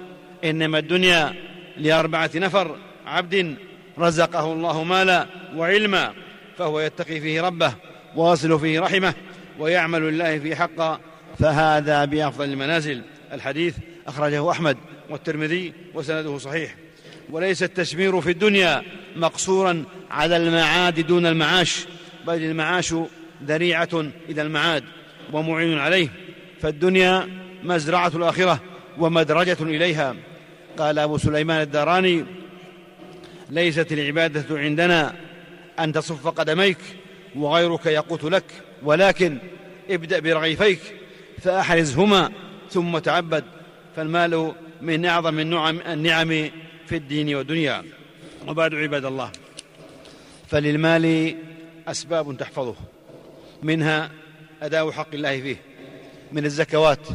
إنما 0.44 0.78
الدنيا 0.78 1.34
لأربعة 1.76 2.30
نفر 2.34 2.76
عبد 3.06 3.56
رزقه 3.98 4.52
الله 4.52 4.84
مالا 4.84 5.26
وعلما 5.56 6.12
فهو 6.58 6.80
يتقي 6.80 7.20
فيه 7.20 7.42
ربه 7.42 7.74
ويصل 8.16 8.60
فيه 8.60 8.80
رحمه 8.80 9.14
ويعمل 9.58 10.02
لله 10.02 10.38
فيه 10.38 10.54
حقا 10.54 11.00
فهذا 11.38 12.04
بأفضل 12.04 12.44
المنازل. 12.44 13.02
الحديث 13.32 13.76
أخرجه 14.06 14.50
أحمد 14.50 14.76
والترمذي 15.10 15.72
وسنده 15.94 16.38
صحيح. 16.38 16.74
وليس 17.30 17.62
التشمير 17.62 18.20
في 18.20 18.30
الدنيا 18.30 18.82
مقصورا 19.16 19.84
على 20.10 20.36
المعاد 20.36 21.00
دون 21.00 21.26
المعاش. 21.26 21.86
بل 22.28 22.44
المعاش 22.44 22.94
ذريعة 23.44 23.88
إلى 24.28 24.42
المعاد 24.42 24.84
ومعين 25.32 25.78
عليه 25.78 26.08
فالدنيا 26.60 27.28
مزرعة 27.62 28.12
الآخرة 28.14 28.60
ومدرجة 28.98 29.56
إليها. 29.60 30.16
قال 30.78 30.98
أبو 30.98 31.18
سليمان 31.18 31.60
الداراني 31.60 32.24
ليست 33.50 33.92
العبادة 33.92 34.58
عندنا 34.58 35.14
أن 35.80 35.92
تصف 35.92 36.26
قدميك 36.26 36.78
وغيرك 37.36 37.86
يقوت 37.86 38.24
لك 38.24 38.44
ولكن 38.82 39.38
ابدأ 39.90 40.18
برغيفيك 40.18 40.80
فأحرزهما 41.42 42.30
ثم 42.70 42.98
تعبد 42.98 43.44
فالمال 43.96 44.52
من 44.82 45.04
أعظم 45.04 45.38
النعم 45.38 45.80
النعم 45.80 46.28
في 46.86 46.96
الدين 46.96 47.34
والدنيا. 47.34 47.84
وبعد 48.48 48.74
عباد 48.74 49.04
الله 49.04 49.30
فللمال 50.48 51.34
أسباب 51.90 52.36
تحفظه. 52.36 52.74
منها 53.62 54.10
أداء 54.62 54.90
حق 54.90 55.14
الله 55.14 55.40
فيه 55.40 55.56
من 56.32 56.44
الزكوات 56.44 57.08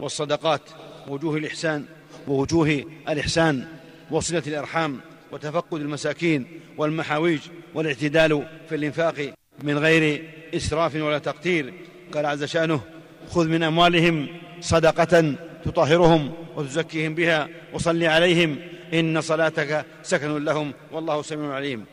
والصدقات 0.00 0.60
ووجوه 1.08 1.36
الإحسان 1.36 1.84
ووجوه 2.28 2.84
الإحسان 3.08 3.66
وصلة 4.10 4.42
الإرحام 4.46 5.00
وتفقد 5.32 5.80
المساكين 5.80 6.60
والمحاويج 6.78 7.40
والاعتدال 7.74 8.46
في 8.68 8.74
الإنفاق 8.74 9.34
من 9.62 9.78
غير 9.78 10.30
إسراف 10.54 10.94
ولا 10.94 11.18
تقتير. 11.18 11.74
قال 12.14 12.26
عز 12.26 12.44
شأنه 12.44 12.80
خذ 13.30 13.48
من 13.48 13.62
أموالهم 13.62 14.28
صدقة 14.60 15.34
تطهرهم 15.64 16.34
وتزكيهم 16.56 17.14
بها 17.14 17.48
وصل 17.72 18.04
عليهم 18.04 18.58
إن 18.94 19.20
صلاتك 19.20 19.84
سكن 20.02 20.44
لهم 20.44 20.72
والله 20.92 21.22
سميع 21.22 21.52
عليم. 21.52 21.84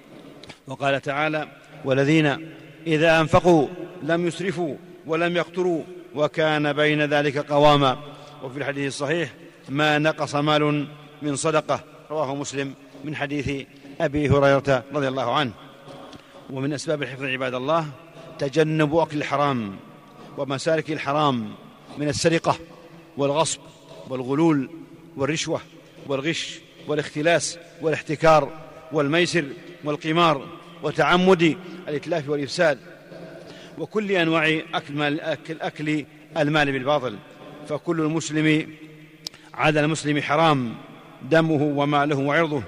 وقال 0.68 1.02
تعالى 1.02 1.48
والذين 1.86 2.52
إذا 2.88 3.20
أنفقوا 3.20 3.68
لم 4.04 4.28
يسرفوا 4.28 4.76
ولم 5.06 5.38
يقتروا 5.38 5.84
وكان 6.16 6.74
بين 6.74 7.02
ذلك 7.02 7.38
قواما. 7.38 7.98
وفي 8.44 8.58
الحديث 8.58 8.88
الصحيح 8.88 9.34
ما 9.70 9.98
نقص 10.00 10.36
مال 10.36 10.88
من 11.22 11.36
صدقة 11.36 11.84
رواه 12.12 12.36
مسلم 12.36 12.74
من 13.04 13.16
حديث 13.16 13.66
أبي 14.02 14.30
هريرة 14.30 14.84
رضي 14.94 15.08
الله 15.08 15.36
عنه. 15.36 15.52
ومن 16.50 16.74
أسباب 16.74 17.04
الحفظ 17.04 17.24
عباد 17.24 17.54
الله 17.54 17.86
تجنب 18.40 18.96
أكل 18.96 19.18
الحرام 19.18 19.76
ومسالك 20.38 20.92
الحرام 20.92 21.52
من 21.98 22.10
السرقة 22.10 22.58
والغصب 23.18 23.60
والغلول 24.10 24.70
والرشوة 25.18 25.62
والغش 26.08 26.60
والاختلاس 26.88 27.60
والاحتكار 27.82 28.52
والميسر 28.92 29.46
والقمار. 29.84 30.57
وتعمد 30.84 31.58
الإتلاف 31.88 32.30
والإفساد 32.30 32.78
وكل 33.78 34.26
مال 34.90 35.22
أكل, 35.22 35.62
أكل 35.62 36.06
المال 36.38 36.72
بالباطل. 36.72 37.16
فكل 37.68 38.02
المسلم 38.02 38.70
على 39.54 39.80
المسلم 39.80 40.22
حرام 40.22 40.76
دمه 41.22 41.64
وماله 41.64 42.18
وعرضه. 42.18 42.64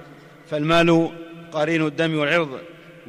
فالمال 0.50 1.10
قرين 1.52 1.86
الدم 1.86 2.18
والعرض 2.18 2.60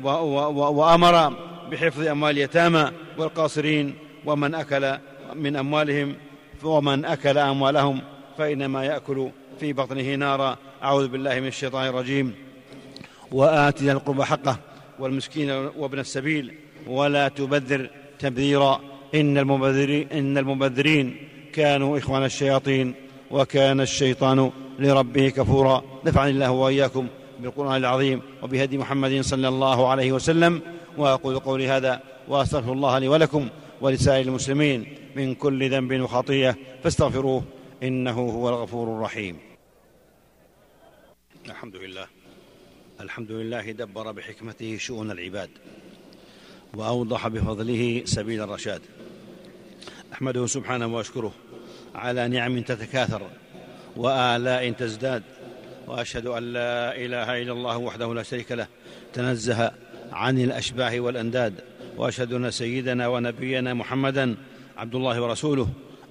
وأمر 0.02 1.28
بحفظ 1.70 2.06
أموال 2.06 2.30
اليتامى 2.30 2.90
والقاصرين. 3.18 3.94
ومن 4.26 4.54
أكل 4.54 4.98
من 5.34 5.56
أموالهم 5.56 6.14
ومن 6.62 7.04
أكل 7.04 7.38
أموالهم 7.38 8.00
فإنما 8.38 8.84
يأكل 8.84 9.30
في 9.60 9.72
بطنه 9.72 10.14
نارا. 10.14 10.56
أعوذ 10.82 11.08
بالله 11.08 11.40
من 11.40 11.46
الشيطان 11.46 11.86
الرجيم. 11.86 12.34
وات 13.32 13.82
ذا 13.82 13.92
القربى 13.92 14.24
حقه. 14.24 14.58
والمسكين 15.00 15.50
وابن 15.50 15.98
السبيل. 15.98 16.54
ولا 16.86 17.28
تبذر 17.28 17.90
تبذيرا. 18.18 18.80
إن 19.14 19.38
المبذرين 19.38 20.08
إن 20.12 20.38
المبذرين 20.38 21.16
كانوا 21.52 21.98
إخوان 21.98 22.24
الشياطين 22.24 22.94
وكان 23.30 23.80
الشيطان 23.80 24.50
لربه 24.78 25.28
كفورا. 25.28 25.84
نفعني 26.04 26.30
الله 26.30 26.50
وإياكم 26.50 27.06
بالقرآن 27.40 27.76
العظيم 27.76 28.22
وبهدي 28.42 28.78
محمد 28.78 29.20
صلى 29.20 29.48
الله 29.48 29.88
عليه 29.88 30.12
وسلم. 30.12 30.62
وأقول 30.98 31.38
قولي 31.38 31.68
هذا 31.68 32.00
وأستغفر 32.28 32.72
الله 32.72 32.98
لي 32.98 33.08
ولكم 33.08 33.48
ولسائر 33.80 34.26
المسلمين 34.26 34.86
من 35.16 35.34
كل 35.34 35.70
ذنب 35.70 36.00
وخطيئة. 36.00 36.56
فاستغفروه 36.82 37.42
إنه 37.82 38.20
هو 38.20 38.48
الغفور 38.48 38.96
الرحيم. 38.96 39.36
الحمد 41.46 41.76
لله. 41.76 42.19
الحمد 43.00 43.32
لله 43.32 43.72
دبر 43.72 44.12
بحكمته 44.12 44.76
شؤون 44.78 45.10
العباد 45.10 45.50
وأوضح 46.74 47.28
بفضله 47.28 48.02
سبيل 48.04 48.42
الرشاد. 48.42 48.80
أحمده 50.12 50.46
سبحانه 50.46 50.86
وأشكره 50.86 51.32
على 51.94 52.28
نعم 52.28 52.62
تتكاثر 52.62 53.22
وآلاء 53.96 54.70
تزداد 54.70 55.22
وأشهد 55.86 56.26
أن 56.26 56.52
لا 56.52 56.96
إله 56.96 57.42
إلا 57.42 57.52
الله 57.52 57.78
وحده 57.78 58.14
لا 58.14 58.22
شريك 58.22 58.52
له 58.52 58.66
تنزه 59.12 59.72
عن 60.12 60.38
الأشباه 60.38 61.00
والأنداد 61.00 61.54
وأشهد 61.96 62.32
أن 62.32 62.50
سيدنا 62.50 63.08
ونبينا 63.08 63.74
محمدا 63.74 64.36
عبد 64.76 64.94
الله 64.94 65.22
ورسوله 65.22 65.68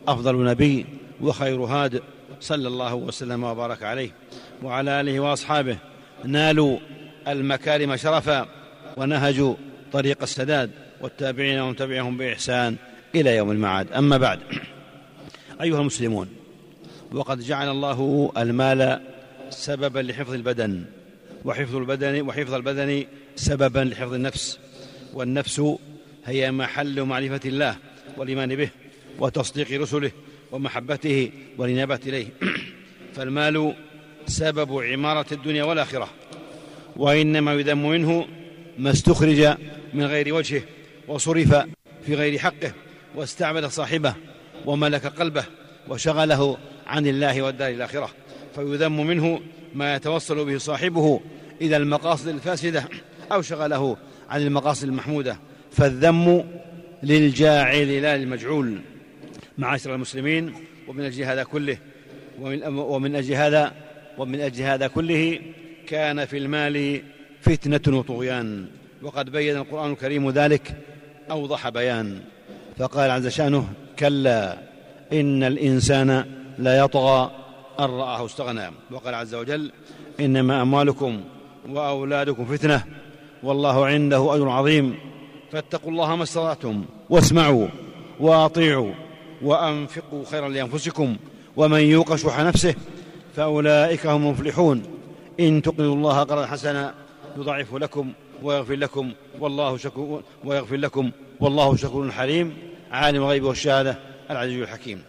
أفضل 0.07 0.45
نبي 0.45 0.85
وخير 1.21 1.61
هاد 1.61 2.01
صلى 2.39 2.67
الله 2.67 2.95
وسلم 2.95 3.43
وبارك 3.43 3.83
عليه 3.83 4.11
وعلى 4.63 5.01
آله 5.01 5.19
وأصحابه 5.19 5.77
نالوا 6.25 6.79
المكارم 7.27 7.95
شرفا 7.95 8.47
ونهجوا 8.97 9.55
طريق 9.93 10.21
السداد 10.21 10.71
والتابعين 11.01 11.59
ومن 11.59 11.75
تبعهم 11.75 12.17
بإحسان 12.17 12.75
إلى 13.15 13.35
يوم 13.35 13.51
المعاد. 13.51 13.91
أما 13.91 14.17
بعد 14.17 14.39
أيها 15.61 15.79
المسلمون 15.79 16.29
وقد 17.11 17.39
جعل 17.39 17.69
الله 17.69 18.31
المال 18.37 19.01
سببا 19.49 19.99
لحفظ 19.99 20.33
البدن 20.33 20.83
وحفظ 21.45 21.75
البدن 21.75 22.21
وحفظ 22.21 22.53
البدن 22.53 23.05
سببا 23.35 23.79
لحفظ 23.79 24.13
النفس. 24.13 24.59
والنفس 25.13 25.61
هي 26.25 26.51
محل 26.51 27.01
معرفة 27.01 27.41
الله 27.45 27.75
والإيمان 28.17 28.55
به 28.55 28.69
وتصديق 29.19 29.81
رسله 29.81 30.11
ومحبته 30.51 31.31
والإنابة 31.57 31.99
إليه. 32.05 32.27
فالمال 33.15 33.75
سبب 34.27 34.77
عمارة 34.77 35.25
الدنيا 35.31 35.63
والآخرة 35.63 36.09
وإنما 36.95 37.53
يذم 37.53 37.89
منه 37.89 38.27
ما 38.77 38.91
استخرج 38.91 39.57
من 39.93 40.05
غير 40.05 40.33
وجهه 40.33 40.61
وصرف 41.07 41.65
في 42.05 42.15
غير 42.15 42.39
حقه 42.39 42.71
واستعبد 43.15 43.65
صاحبه 43.65 44.13
وملك 44.65 45.05
قلبه 45.05 45.43
وشغله 45.87 46.57
عن 46.87 47.07
الله 47.07 47.41
والدار 47.41 47.69
الآخرة. 47.69 48.09
فيذم 48.55 49.07
منه 49.07 49.41
ما 49.75 49.95
يتوصل 49.95 50.45
به 50.45 50.57
صاحبه 50.57 51.21
إلى 51.61 51.77
المقاصد 51.77 52.27
الفاسدة 52.27 52.83
أو 53.31 53.41
شغله 53.41 53.97
عن 54.29 54.41
المقاصد 54.41 54.87
المحمودة. 54.87 55.37
فالذم 55.71 56.43
للجاعل 57.03 58.01
لا 58.01 58.17
للمجعول. 58.17 58.81
معاشر 59.57 59.95
المسلمين 59.95 60.53
ومن 60.87 61.03
أجل 61.03 61.23
هذا 61.23 61.43
كله 61.43 61.77
ومن 62.69 63.15
أجل 63.15 63.33
هذا 63.33 63.73
ومن 64.19 64.41
أجل 64.41 64.63
هذا 64.63 64.87
كله 64.87 65.39
كان 65.87 66.25
في 66.25 66.37
المال 66.37 67.01
فتنة 67.41 67.97
وطغيان. 67.97 68.65
وقد 69.01 69.29
بين 69.29 69.57
القرآن 69.57 69.91
الكريم 69.91 70.29
ذلك 70.29 70.75
أوضح 71.31 71.69
بيان. 71.69 72.19
فقال 72.77 73.11
عز 73.11 73.27
شأنه 73.27 73.67
كلا 73.99 74.57
إن 75.13 75.43
الإنسان 75.43 76.25
لا 76.57 76.77
يطغى 76.77 77.31
أن 77.79 77.85
رآه 77.85 78.25
استغنى. 78.25 78.71
وقال 78.91 79.15
عز 79.15 79.35
وجل 79.35 79.71
إنما 80.19 80.61
أموالكم 80.61 81.21
وأولادكم 81.69 82.45
فتنة 82.45 82.83
والله 83.43 83.85
عنده 83.85 84.35
أجر 84.35 84.49
عظيم. 84.49 84.95
فاتقوا 85.51 85.91
الله 85.91 86.15
ما 86.15 86.23
استطعتم 86.23 86.85
واسمعوا 87.09 87.67
وأطيعوا 88.19 88.93
وأنفقوا 89.41 90.25
خيرا 90.31 90.49
لأنفسكم 90.49 91.15
ومن 91.57 91.79
يوق 91.79 92.15
شح 92.15 92.39
نفسه 92.39 92.75
فأولئك 93.35 94.05
هم 94.05 94.25
المفلحون. 94.25 94.83
إن 95.39 95.61
تقرضوا 95.61 95.95
الله 95.95 96.19
قرضا 96.19 96.45
حسنا 96.45 96.93
يضاعفه 97.37 97.79
لكم 97.79 98.11
ويغفر 98.43 98.75
لكم. 98.75 99.11
والله 99.39 99.77
شكور 99.77 100.23
ويغفر 100.43 100.75
لكم. 100.75 101.11
والله 101.39 101.75
شكور 101.75 102.11
حليم. 102.11 102.57
عالم 102.91 103.23
الغيب 103.23 103.43
والشهادة 103.43 103.99
العزيز 104.31 104.61
الحكيم. 104.61 105.01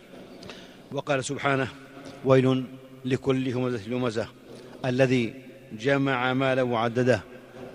وقال 0.92 1.24
سبحانه 1.24 1.68
ويل 2.24 2.64
لكل 3.04 3.52
همزة 3.52 3.88
لمزة. 3.88 4.28
الذي 4.84 5.34
جمع 5.72 6.32
ماله 6.32 6.64
وعدده 6.64 7.20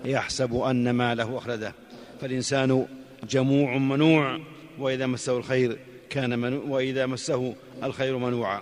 يحسب 0.04 0.54
أن 0.54 0.90
ماله 0.90 1.38
أخلده 1.38 1.72
فالإنسان 2.20 2.86
جموع 3.30 3.76
منوع 3.76 4.40
وإذا 4.78 5.06
مسه 5.06 5.38
الخير 5.38 5.78
كان 6.10 6.38
منوع 6.38 6.62
وإذا 6.68 7.06
مسه 7.06 7.54
الخير 7.82 8.18
منوعا. 8.18 8.60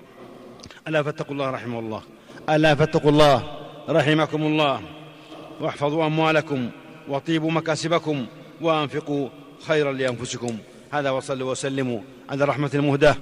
ألا 0.88 1.02
فاتقوا 1.02 1.32
الله 1.32 1.50
رحمه 1.50 1.78
الله. 1.78 2.02
ألا 2.50 2.74
فاتقوا 2.74 3.10
الله 3.10 3.42
رحمكم 3.88 4.42
الله. 4.42 4.80
واحفظوا 5.60 6.06
أموالكم 6.06 6.70
وطيبوا 7.08 7.50
مكاسبكم 7.50 8.26
وأنفقوا 8.60 9.28
خيرا 9.66 9.92
لأنفسكم. 9.92 10.56
هذا 10.90 11.10
وصلوا 11.10 11.50
وسلموا 11.50 12.00
على 12.30 12.44
الرحمة 12.44 12.70
المهداة 12.74 13.16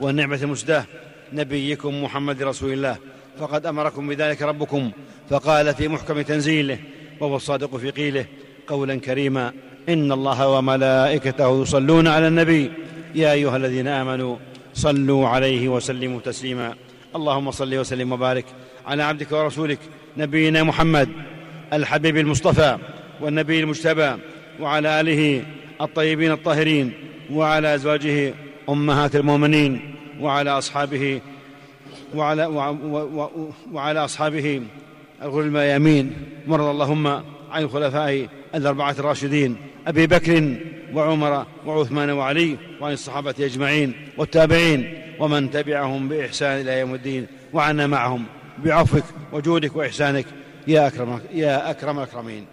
والنعمة 0.00 0.38
المسداة 0.42 0.84
نبيكم 1.32 2.04
محمد 2.04 2.42
رسول 2.42 2.72
الله. 2.72 2.96
فقد 3.38 3.66
أمركم 3.66 4.08
بذلك 4.08 4.42
ربكم 4.42 4.90
فقال 5.30 5.74
في 5.74 5.88
محكم 5.88 6.20
تنزيله 6.20 6.78
وهو 7.20 7.36
الصادق 7.36 7.76
في 7.76 7.90
قيله 7.90 8.26
قولا 8.66 8.96
كريما 9.00 9.52
إن 9.88 10.12
الله 10.12 10.48
وملائكته 10.48 11.62
يصلون 11.62 12.08
على 12.08 12.28
النبي. 12.28 12.72
يا 13.14 13.32
أيها 13.32 13.56
الذين 13.56 13.88
آمنوا 13.88 14.36
صلوا 14.74 15.28
عليه 15.28 15.68
وسلموا 15.68 16.20
تسليما. 16.20 16.74
اللهم 17.16 17.50
صل 17.50 17.74
وسلم 17.74 18.12
وبارك 18.12 18.44
على 18.86 19.02
عبدك 19.02 19.32
ورسولك 19.32 19.78
نبينا 20.16 20.62
محمد 20.62 21.08
الحبيب 21.72 22.16
المصطفى 22.16 22.78
والنبي 23.20 23.60
المجتبى 23.60 24.16
وعلى 24.60 25.00
آله 25.00 25.44
الطيبين 25.80 26.32
الطاهرين 26.32 26.92
وعلى 27.32 27.74
أزواجه 27.74 28.34
أمهات 28.68 29.16
المؤمنين 29.16 29.94
وعلى 30.20 30.50
أصحابه 30.50 31.20
وعلى 32.14 32.46
وعلى 33.72 34.04
أصحابه 34.04 34.62
الغر 35.22 35.40
الميامين 35.40 36.12
مرض 36.46 36.64
اللهم 36.64 37.06
عن 37.50 37.62
الخلفاء 37.62 38.28
الأربعة 38.54 38.96
الراشدين 38.98 39.56
أبي 39.86 40.06
بكر 40.06 40.54
وعمر 40.94 41.46
وعثمان 41.66 42.10
وعلي 42.10 42.56
وعن 42.80 42.92
الصحابة 42.92 43.34
أجمعين 43.40 43.92
والتابعين 44.18 45.03
ومن 45.20 45.50
تبعهم 45.50 46.08
بإحسان 46.08 46.60
إلى 46.60 46.78
يوم 46.80 46.94
الدين. 46.94 47.26
وعنا 47.52 47.86
معهم 47.86 48.24
بعفوك 48.64 49.04
وجودك 49.32 49.76
وإحسانك. 49.76 50.26
يا 50.68 50.86
اكرم 50.86 51.20
يا 51.34 51.70
أكرم 51.70 51.98
الأكرمين. 51.98 52.44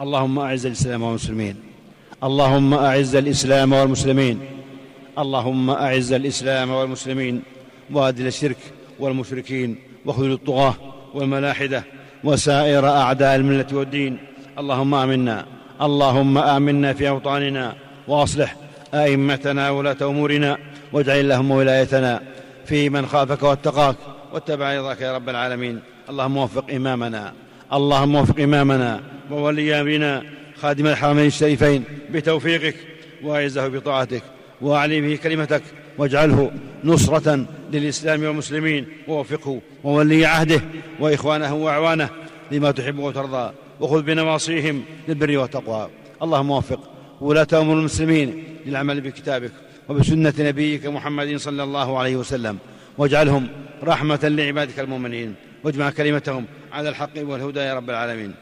اللهم 0.00 0.38
أعز 0.38 0.66
الإسلام 0.66 1.02
والمسلمين. 1.02 1.56
اللهم 2.24 2.74
أعز 2.74 3.16
الإسلام 3.16 3.72
والمسلمين. 3.72 4.40
اللهم 5.18 5.70
أعز 5.70 6.12
الإسلام 6.12 6.70
والمسلمين. 6.70 7.42
وأذل 7.92 8.26
الشرك 8.26 8.56
والمشركين. 9.00 9.76
واخذل 10.04 10.32
الطغاة 10.32 10.74
والملاحدة. 11.14 11.84
وسائر 12.24 12.88
أعداء 12.88 13.36
الملة 13.36 13.66
والدين. 13.72 14.18
اللهم 14.58 14.94
آمنا. 14.94 15.46
اللهم 15.82 16.38
آمنا 16.38 16.92
في 16.92 17.08
أوطاننا. 17.08 17.74
وأصلح 18.08 18.56
أئمتنا 18.94 19.70
وولاة 19.70 19.96
أمورنا. 20.02 20.58
واجعل 20.92 21.20
اللهم 21.20 21.50
ولايتنا 21.50 22.22
في 22.64 22.90
من 22.90 23.06
خافك 23.06 23.42
واتقاك. 23.42 23.96
واتبع 24.32 24.78
رضاك 24.78 25.00
يا 25.00 25.14
رب 25.16 25.28
العالمين. 25.28 25.80
اللهم 26.10 26.36
وفق 26.36 26.70
إمامنا. 26.70 27.32
اللهم 27.72 28.14
وفق 28.14 28.40
إمامنا. 28.40 29.00
وولي 29.30 29.80
امرنا 29.80 30.22
خادم 30.60 30.86
الحرمين 30.86 31.26
الشريفين 31.26 31.84
بتوفيقك 32.10 32.76
واعزه 33.24 33.68
بطاعتك 33.68 34.22
واعلي 34.60 35.00
به 35.00 35.16
كلمتك 35.16 35.62
واجعله 35.98 36.52
نصرة 36.84 37.46
للإسلام 37.72 38.24
والمسلمين. 38.24 38.86
ووفقه 39.08 39.60
وولي 39.84 40.26
عهده 40.26 40.60
وإخوانه 41.00 41.54
وأعوانه 41.54 42.08
لما 42.50 42.70
تحب 42.70 42.98
وترضى. 42.98 43.52
وخذ 43.80 44.02
بنواصيهم 44.02 44.82
للبر 45.08 45.38
والتقوى. 45.38 45.88
اللهم 46.22 46.50
وفق 46.50 46.80
ولاة 47.20 47.46
أمور 47.52 47.78
المسلمين 47.78 48.44
للعمل 48.66 49.00
بكتابك. 49.00 49.52
وبسنة 49.88 50.34
نبيك 50.38 50.86
محمد 50.86 51.36
صلى 51.36 51.62
الله 51.62 51.98
عليه 51.98 52.16
وسلم. 52.16 52.58
واجعلهم 52.98 53.48
رحمة 53.84 54.20
لعبادك 54.22 54.80
المؤمنين. 54.80 55.34
واجمع 55.64 55.90
كلمتهم 55.90 56.44
على 56.72 56.88
الحق 56.88 57.10
والهدى 57.16 57.60
يا 57.60 57.74
رب 57.74 57.90
العالمين. 57.90 58.34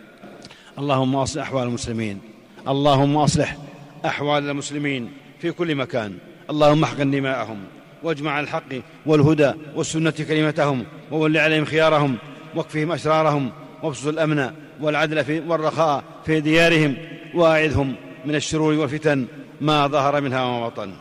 اللهم 0.79 1.17
أصلح 1.17 1.43
أحوال 1.43 1.69
المسلمين. 1.69 2.21
اللهم 2.69 3.17
أصلح 3.17 3.57
أحوال 4.05 4.51
المسلمين 4.51 5.11
في 5.39 5.53
كل 5.53 5.75
مكان. 5.75 6.19
اللهم 6.51 6.85
احقن 6.85 7.11
دماءهم. 7.11 7.59
واجمع 8.03 8.41
الحق 8.41 8.73
والهدى 9.07 9.53
والسنة 9.77 10.11
كلمتهم. 10.11 10.85
وول 11.11 11.37
عليهم 11.37 11.65
خيارهم. 11.65 12.17
واكفهم 12.55 12.93
أسرارهم. 12.93 13.51
وابسط 13.83 14.07
الأمن 14.07 14.51
والعدل 14.81 15.25
في 15.25 15.41
والرخاء 15.41 16.05
في 16.27 16.41
ديارهم. 16.41 16.97
واعذهم 17.35 17.95
من 18.25 18.35
الشرور 18.35 18.75
والفتن. 18.75 19.27
ما 19.61 19.87
ظهر 19.87 20.21
منها 20.21 20.45
وما 20.45 20.69
بطن. 20.69 20.93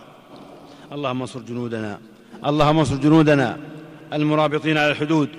اللهم 0.91 1.21
انصر 1.21 1.39
جنودنا. 1.39 1.99
اللهم 2.45 2.77
انصر 2.79 2.95
جنودنا. 2.95 3.57
المرابطين 4.13 4.77
على 4.77 4.91
الحدود. 4.91 5.29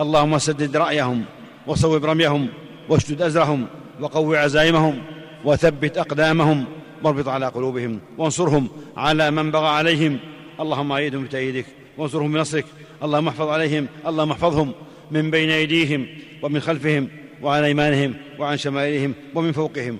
اللهم 0.00 0.38
سدد 0.38 0.76
رأيهم 0.76 1.24
وصوب 1.66 2.04
رميهم 2.04 2.48
واشدد 2.88 3.22
أزرهم 3.22 3.66
وقو 4.00 4.34
عزائمهم 4.34 5.02
وثبت 5.44 5.98
أقدامهم 5.98 6.64
واربط 7.02 7.28
على 7.28 7.46
قلوبهم 7.46 8.00
وانصرهم 8.18 8.68
على 8.96 9.30
من 9.30 9.50
بغى 9.50 9.66
عليهم. 9.66 10.18
اللهم 10.60 10.92
ايدهم 10.92 11.24
بتأييدك 11.24 11.66
وانصرهم 11.98 12.32
بنصرك. 12.32 12.66
اللهم 13.02 13.28
احفظ 13.28 13.48
عليهم. 13.48 13.86
اللهم 14.06 14.30
احفظهم 14.30 14.72
من 15.10 15.30
بين 15.30 15.50
أيديهم 15.50 16.06
ومن 16.42 16.60
خلفهم 16.60 17.08
وعن 17.42 17.64
أيمانهم 17.64 18.14
وعن 18.38 18.56
شمائلهم 18.56 19.14
ومن 19.34 19.52
فوقهم. 19.52 19.98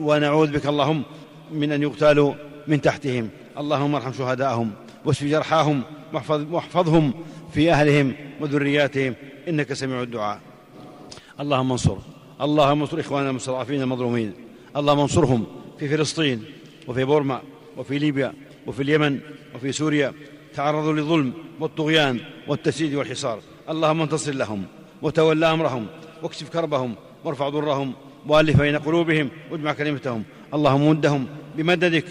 ونعوذ 0.00 0.50
بك 0.52 0.66
اللهم 0.66 1.02
من 1.52 1.72
أن 1.72 1.82
يغتالوا 1.82 2.34
من 2.68 2.80
تحتهم. 2.80 3.28
اللهم 3.58 3.94
ارحم 3.94 4.12
شهداءهم 4.12 4.70
واشف 5.04 5.24
جرحاهم 5.24 5.82
واحفظهم 6.28 7.14
في 7.54 7.72
أهلهم 7.72 8.14
وذرياتهم 8.40 9.14
إنك 9.48 9.72
سميع 9.72 10.02
الدعاء. 10.02 10.40
اللهم 11.40 11.72
انصر 11.72 11.96
اللهم 12.40 12.80
انصر 12.80 13.00
إخواننا 13.00 13.30
المستضعفين 13.30 13.82
المظلومين. 13.82 14.32
اللهم 14.76 15.00
انصرهم 15.00 15.46
في 15.78 15.88
فلسطين 15.88 16.44
وفي 16.88 17.04
بورما 17.04 17.42
وفي 17.76 17.98
ليبيا 17.98 18.32
وفي 18.66 18.82
اليمن 18.82 19.18
وفي 19.54 19.72
سوريا. 19.72 20.12
تعرضوا 20.54 20.92
للظلم 20.92 21.32
والطغيان 21.60 22.20
والتسييد 22.48 22.94
والحصار. 22.94 23.38
اللهم 23.68 24.00
انتصر 24.00 24.34
لهم 24.34 24.64
وتولى 25.02 25.46
أمرهم 25.46 25.86
واكشف 26.22 26.48
كربهم 26.48 26.94
وارفع 27.24 27.48
ضرهم 27.48 27.92
والف 28.26 28.60
بين 28.60 28.78
قلوبهم 28.78 29.28
واجمع 29.50 29.72
كلمتهم. 29.72 30.22
اللهم 30.54 30.88
مدهم 30.88 31.26
بمددك 31.56 32.04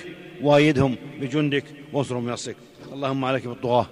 وايدهم 0.44 0.96
بجندك 1.22 1.64
وانصرهم 1.94 2.26
بنصرك. 2.26 2.56
اللهم 2.94 3.26
عليك 3.26 3.48
بالطغاة. 3.48 3.86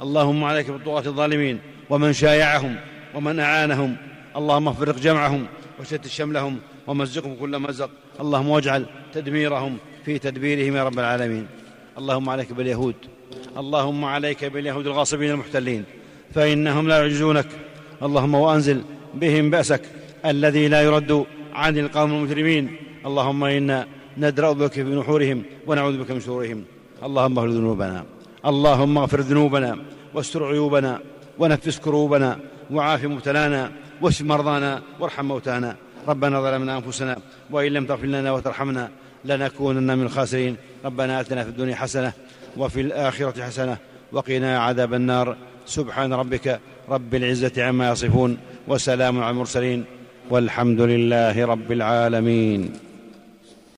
اللهم 0.00 0.44
عليك 0.44 0.70
بالطغاة 0.70 1.06
الظالمين. 1.06 1.58
ومن 1.90 2.12
شايعهم 2.12 2.76
ومن 3.14 3.40
أعانهم. 3.40 3.96
اللهم 4.36 4.68
افرق 4.68 4.98
جمعهم 4.98 5.46
وشتت 5.80 6.06
شملهم 6.06 6.58
ومزقهم 6.86 7.34
كل 7.34 7.58
مزق. 7.58 7.90
اللهم 8.20 8.48
واجعل 8.48 8.86
تدميرهم 9.14 9.76
في 10.04 10.18
تدبيرهم 10.18 10.76
يا 10.76 10.84
رب 10.84 10.98
العالمين. 10.98 11.46
اللهم 11.98 12.28
عليك 12.28 12.52
باليهود. 12.52 12.94
اللهم 13.56 14.04
عليك 14.04 14.44
باليهود 14.44 14.86
الغاصبين 14.86 15.30
المحتلين. 15.30 15.84
فإنهم 16.34 16.88
لا 16.88 16.98
يعجزونك. 16.98 17.46
اللهم 18.02 18.34
وأنزل 18.34 18.82
بهم 19.14 19.50
بأسك. 19.50 19.82
الذي 20.26 20.68
لا 20.68 20.82
يرد 20.82 21.26
عن 21.54 21.78
القوم 21.78 22.10
المجرمين. 22.12 22.76
اللهم 23.06 23.44
إنا 23.44 23.86
ندرأ 24.18 24.52
بك 24.52 24.72
في 24.72 24.82
نحورهم 24.82 25.42
ونعوذ 25.66 25.98
بك 25.98 26.10
من 26.10 26.20
شرورهم. 26.20 26.64
اللهم 27.02 27.38
اغفر 27.38 27.50
ذنوبنا. 27.50 28.04
اللهم 28.46 28.98
اغفر 28.98 29.20
ذنوبنا. 29.20 29.78
واستر 30.14 30.44
عيوبنا. 30.44 31.00
ونفس 31.38 31.78
كروبنا. 31.78 32.38
وعاف 32.70 33.04
مبتلانا. 33.04 33.72
واشف 34.02 34.22
مرضانا. 34.22 34.82
وارحم 35.00 35.24
موتانا. 35.24 35.76
ربنا 36.08 36.40
ظلمنا 36.40 36.76
أنفسنا. 36.76 37.18
وإن 37.50 37.72
لم 37.72 37.86
تغفر 37.86 38.06
لنا 38.06 38.32
وترحمنا 38.32 38.90
لنكونن 39.24 39.98
من 39.98 40.04
الخاسرين. 40.04 40.56
ربنا 40.84 41.20
آتنا 41.20 41.44
في 41.44 41.50
الدنيا 41.50 41.76
حسنة 41.76 42.12
وفي 42.56 42.80
الآخرة 42.80 43.42
حسنة 43.42 43.76
وقنا 44.12 44.58
عذاب 44.58 44.94
النار. 44.94 45.36
سبحان 45.66 46.12
ربك 46.12 46.60
رب 46.88 47.14
العزة 47.14 47.64
عما 47.64 47.90
يصفون 47.90 48.38
وسلام 48.68 49.20
على 49.20 49.30
المرسلين 49.30 49.84
والحمد 50.30 50.80
لله 50.80 51.46
رب 51.46 51.72
العالمين. 51.72 52.85